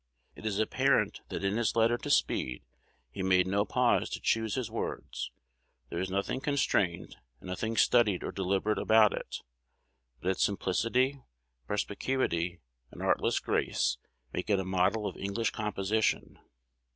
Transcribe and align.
It 0.35 0.47
is 0.47 0.57
apparent 0.57 1.21
that 1.29 1.43
in 1.43 1.57
his 1.57 1.75
letter 1.75 1.95
to 1.95 2.09
Speed 2.09 2.63
he 3.11 3.21
made 3.21 3.45
no 3.45 3.65
pause 3.65 4.09
to 4.09 4.19
choose 4.19 4.55
his 4.55 4.71
words: 4.71 5.29
there 5.89 5.99
is 5.99 6.09
nothing 6.09 6.41
constrained, 6.41 7.17
and 7.39 7.47
nothing 7.49 7.77
studied 7.77 8.23
or 8.23 8.31
deliberate 8.31 8.79
about 8.79 9.13
it; 9.13 9.43
but 10.19 10.31
its 10.31 10.41
simplicity, 10.43 11.21
perspicuity, 11.67 12.61
and 12.89 13.03
artless 13.03 13.39
grace 13.39 13.99
make 14.33 14.49
it 14.49 14.59
a 14.59 14.65
model 14.65 15.05
of 15.05 15.17
English 15.17 15.51
composition. 15.51 16.39